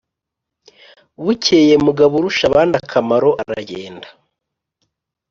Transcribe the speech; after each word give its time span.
bukeye 1.23 1.73
mugaburushabandakamaro 1.85 3.29
a 3.41 3.43
ragenda 3.49 4.07